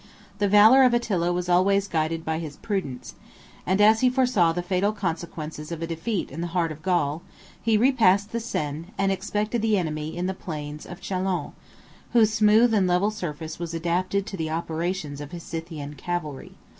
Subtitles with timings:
[0.39, 3.13] 39 The valor of Attila was always guided by his prudence;
[3.67, 7.21] and as he foresaw the fatal consequences of a defeat in the heart of Gaul,
[7.61, 11.53] he repassed the Seine, and expected the enemy in the plains of Chalons,
[12.13, 16.53] whose smooth and level surface was adapted to the operations of his Scythian cavalry.